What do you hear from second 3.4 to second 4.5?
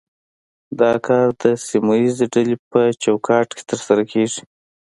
کې ترسره کیږي